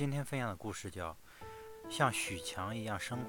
[0.00, 1.10] 今天分享的故事叫
[1.90, 3.24] 《像许强一样生活》。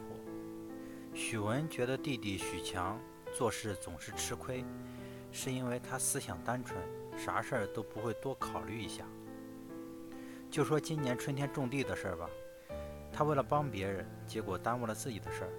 [1.13, 2.97] 许文觉得弟弟许强
[3.35, 4.63] 做事总是吃亏，
[5.33, 6.81] 是因为他思想单纯，
[7.17, 9.03] 啥事儿都不会多考虑一下。
[10.49, 12.29] 就说今年春天种地的事儿吧，
[13.11, 15.51] 他为了帮别人，结果耽误了自己的事儿。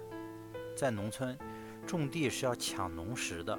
[0.75, 1.37] 在农村，
[1.85, 3.55] 种地是要抢农时的，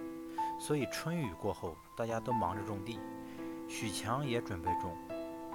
[0.58, 2.98] 所以春雨过后，大家都忙着种地。
[3.68, 4.98] 许强也准备种，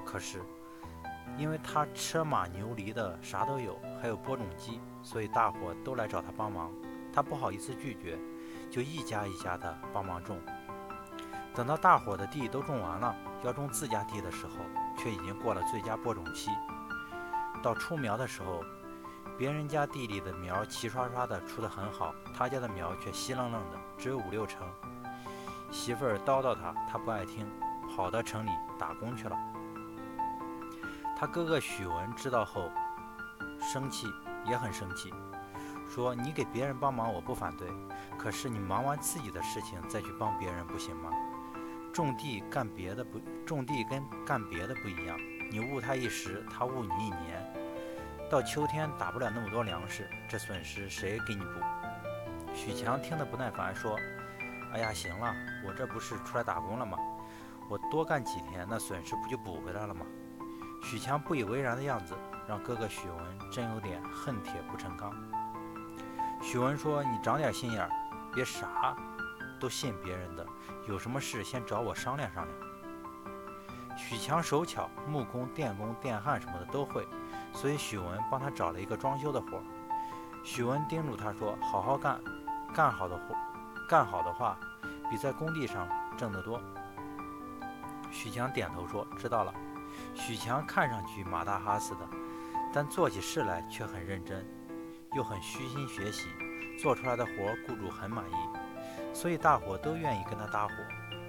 [0.05, 0.41] 可是。
[1.38, 6.71] 因为他车马牛犁的啥都有，还有播种机，所以大伙都来找他帮忙。
[7.14, 8.18] 他不好意思拒绝，
[8.69, 10.39] 就一家一家的帮忙种。
[11.55, 14.54] 等到大伙的地都种完了，要种自家地的时候，
[14.97, 16.52] 却已经过了最佳播种期。
[17.64, 18.64] 到出苗的时候，
[19.38, 24.68] 别人家地里的苗齐刷刷的出得很好，他家的苗却稀愣愣的，只有五六成。
[25.71, 27.47] 媳妇儿叨叨他，他不爱听，
[27.96, 29.38] 跑到城里打工去了。
[31.19, 32.72] 他哥哥许文知道后，
[33.59, 34.08] 生气
[34.45, 35.13] 也很生气，
[35.85, 37.67] 说：“你给别人帮忙我不反对，
[38.17, 41.09] 可是你忙完自己的事情再去帮别人不行吗？
[41.91, 45.19] 种地干别的不，种地跟干别的不一样，
[45.52, 47.45] 你误他一时，他误你一年，
[48.31, 51.59] 到秋天打不了那么多粮食，这损失谁给你补？”
[52.55, 53.97] 许强听得不耐烦，说
[54.72, 55.35] ：“哎呀，行了，
[55.67, 56.97] 我这不是出来打工了吗？
[57.69, 60.05] 我多干几天，那损失不就补回来了吗？”
[60.81, 62.16] 许强不以为然的样子，
[62.47, 65.13] 让哥哥许文真有点恨铁不成钢。
[66.41, 67.89] 许文说：“你长点心眼儿，
[68.33, 68.95] 别啥
[69.59, 70.45] 都信别人的，
[70.88, 72.57] 有什么事先找我商量商量。”
[73.97, 77.05] 许强手巧，木工、电工、电焊什么的都会，
[77.53, 79.63] 所以许文帮他找了一个装修的活儿。
[80.44, 82.19] 许文叮嘱他说：“好好干，
[82.73, 83.35] 干好的活，
[83.89, 84.57] 干好的话，
[85.11, 85.85] 比在工地上
[86.17, 86.59] 挣得多。”
[88.09, 89.53] 许强点头说：“知道了。”
[90.13, 92.07] 许强看上去马大哈似的，
[92.73, 94.45] 但做起事来却很认真，
[95.13, 96.27] 又很虚心学习，
[96.81, 97.31] 做出来的活
[97.67, 100.73] 雇主很满意，所以大伙都愿意跟他搭伙。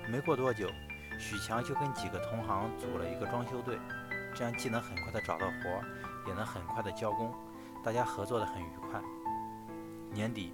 [0.08, 0.68] 没过多久，
[1.18, 3.78] 许强就跟几个同行组了一个装修队，
[4.34, 5.80] 这样既能很快的找到活，
[6.26, 7.34] 也能很快的交工，
[7.84, 9.00] 大家合作的很愉快。
[10.10, 10.52] 年底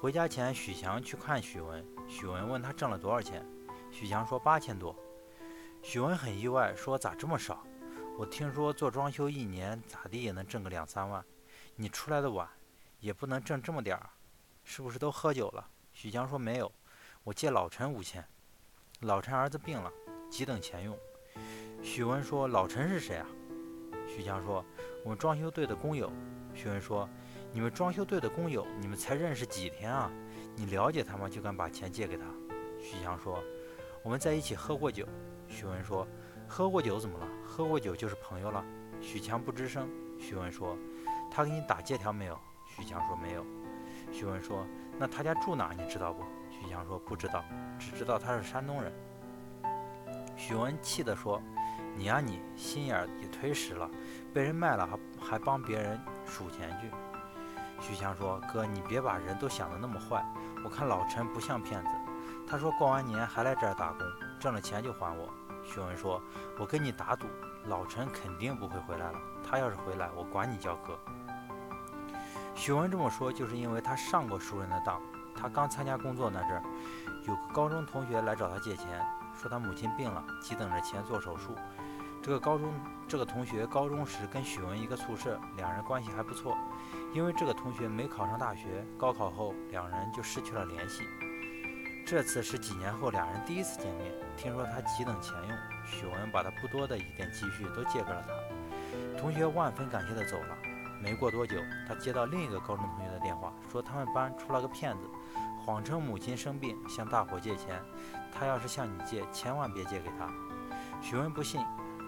[0.00, 3.44] 回家前，许强去看许文，许文问他挣了多少钱，
[3.90, 4.94] 许强说八千多。
[5.86, 7.64] 许文很意外，说：“咋这么少？
[8.18, 11.24] 我听说做装修一年咋地也能挣个两三万，
[11.76, 12.48] 你出来的晚，
[12.98, 14.10] 也不能挣这么点儿，
[14.64, 15.64] 是不是都喝酒了？”
[15.94, 16.72] 许强说：“没有，
[17.22, 18.26] 我借老陈五千，
[19.02, 19.88] 老陈儿子病了，
[20.28, 20.98] 急等钱用。”
[21.84, 23.26] 许文说：“老陈是谁啊？”
[24.12, 24.64] 许强说
[25.04, 26.12] ：“我们装修队的工友。”
[26.52, 27.08] 许文说
[27.54, 30.10] ：“你们装修队的工友，你们才认识几天啊？
[30.56, 31.28] 你了解他吗？
[31.28, 32.24] 就敢把钱借给他？”
[32.82, 33.40] 许强说
[34.02, 35.06] ：“我们在一起喝过酒。”
[35.48, 36.06] 徐文说
[36.48, 37.26] ：“喝过酒怎么了？
[37.44, 38.64] 喝过酒就是朋友了。”
[39.00, 39.88] 许强不吱声。
[40.18, 40.76] 徐文说
[41.30, 43.44] ：“他给你打借条没有？”许强说：“没有。”
[44.12, 44.66] 徐文说
[44.98, 45.72] ：“那他家住哪？
[45.72, 47.44] 你知道不？”许强说：“不知道，
[47.78, 48.92] 只知道他是山东人。”
[50.36, 51.40] 许文气地说
[51.96, 53.90] ：“你呀，你心眼也忒实了，
[54.32, 54.98] 被人卖了还
[55.28, 56.90] 还帮别人数钱去。”
[57.80, 60.24] 许强说：“哥，你别把人都想得那么坏。
[60.64, 61.90] 我看老陈不像骗子，
[62.46, 64.06] 他说过完年还来这儿打工。”
[64.38, 65.28] 挣了钱就还我。
[65.64, 66.22] 许文说
[66.60, 67.26] ：“我跟你打赌，
[67.66, 69.18] 老陈肯定不会回来了。
[69.42, 70.98] 他要是回来，我管你叫哥。”
[72.54, 75.00] 许文这么说，就是因为他上过熟人的当。
[75.34, 76.62] 他刚参加工作那阵儿，
[77.26, 79.04] 有个高中同学来找他借钱，
[79.34, 81.54] 说他母亲病了，急等着钱做手术。
[82.22, 82.72] 这个高中
[83.06, 86.56] 这个同学高中时跟许文一个宿舍，两人关系还不错。
[87.12, 91.04] 因为这个同学没考上大学，高考后两人就失去了联系。
[92.06, 94.12] 这次是几年后两人第一次见面。
[94.36, 99.18] 听说他急等钱用，许文把他不多的一点积蓄都借给了他。
[99.18, 100.56] 同学万分感谢的走了。
[101.02, 101.56] 没过多久，
[101.88, 105.02] 他接到另一个高中同学的电话，说他们班出了个骗子，
[105.64, 107.82] 谎称母亲生病向大伙借钱。
[108.32, 110.30] 他要是向你借，千万别借给他。
[111.02, 111.60] 许文不信，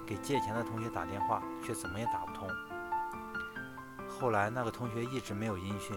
[0.06, 2.48] 给借钱的同学打电话，却怎么也打不通。
[4.08, 5.96] 后来那个同学一直没有音讯，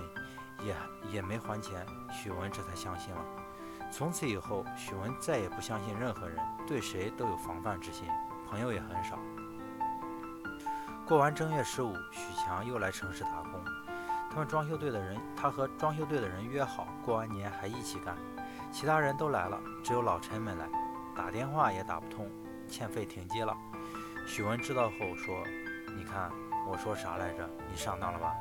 [0.64, 0.76] 也
[1.12, 3.24] 也没还钱，许文这才相信了。
[3.92, 8.08] 从此以后，许文再也不相信任何人，对谁都有防范之心，
[8.50, 9.20] 朋友也很少。
[11.06, 13.62] 过完正月十五，许强又来城市打工。
[14.32, 18.16] 他们装修队的人，他和装修队的人约好，过完年还一起干。
[18.72, 20.70] 其他人都来了，只有老陈没来，
[21.14, 22.32] 打电话也打不通，
[22.70, 23.54] 欠费停机了。
[24.26, 25.44] 许文知道后说
[25.98, 26.32] ：“你看
[26.66, 27.46] 我说啥来着？
[27.70, 28.34] 你上当了吧？”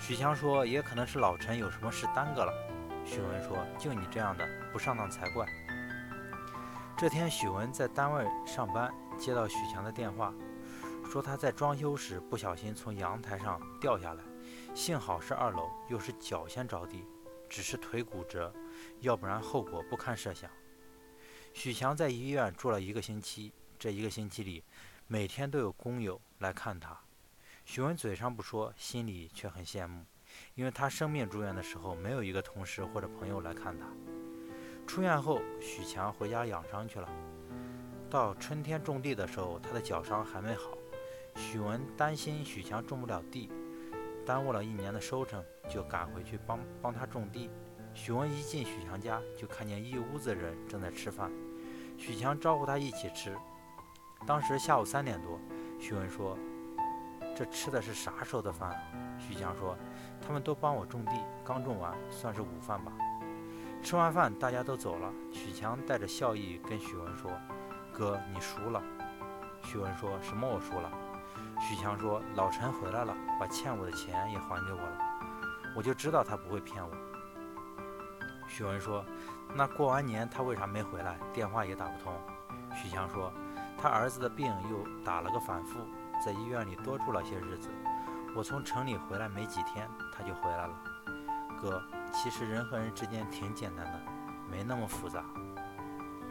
[0.00, 2.52] 许强说：“也可能是老陈有什么事耽搁了。”
[3.04, 5.46] 许文说：“就你这样的，不上当才怪。”
[6.96, 10.32] 这天，许文在单位上班，接到许强的电话，
[11.10, 14.22] 说他在装修时不小心从阳台上掉下来，
[14.74, 17.04] 幸好是二楼，又是脚先着地，
[17.48, 18.54] 只是腿骨折，
[19.00, 20.48] 要不然后果不堪设想。
[21.52, 24.62] 许强在医院住了一个星期，这一个星期里，
[25.08, 26.96] 每天都有工友来看他。
[27.64, 30.04] 许文嘴上不说，心里却很羡慕，
[30.54, 33.86] 因为他生病住院的时候，没有一个同事或者朋友来看他。
[34.86, 37.08] 出院后，许强回家养伤去了。
[38.10, 40.76] 到春天种地的时候，他的脚伤还没好。
[41.34, 43.50] 许文担心许强种不了地，
[44.26, 47.50] 耽误了一年的收成，就赶回去帮帮他种地。
[47.94, 51.30] 许文一进许强家，就看见一屋子人正在吃饭。
[51.96, 53.34] 许强招呼他一起吃。
[54.26, 55.40] 当时下午三点多，
[55.80, 56.36] 许文说
[57.34, 58.76] ：“这吃的是啥时候的饭？”
[59.18, 59.76] 许强说
[60.20, 61.12] ：“他们都帮我种地，
[61.44, 62.92] 刚种完，算是午饭吧。”
[63.82, 65.12] 吃完饭，大家都走了。
[65.32, 67.30] 许强带着笑意跟许文说。
[67.92, 68.82] 哥，你输了。
[69.64, 70.48] 许文说什么？
[70.48, 70.90] 我输了。
[71.60, 74.98] 许强说：“老陈回来了，把欠我的钱也还给我了。
[75.76, 76.90] 我就知道他不会骗我。”
[78.48, 79.04] 许文说
[79.54, 81.18] ：“那过完年他为啥没回来？
[81.32, 82.12] 电话也打不通。”
[82.74, 83.32] 许强说
[83.76, 85.80] ：“他儿子的病又打了个反复，
[86.24, 87.68] 在医院里多住了些日子。
[88.34, 89.86] 我从城里回来没几天，
[90.16, 90.74] 他就回来了。
[91.60, 91.82] 哥，
[92.12, 94.00] 其实人和人之间挺简单的，
[94.50, 95.24] 没那么复杂。”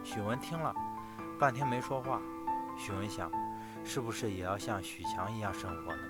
[0.03, 0.73] 许文听了。
[1.39, 2.21] 半天没说话，
[2.77, 3.31] 许文想，
[3.83, 6.03] 是不是也要像许强一样生活呢？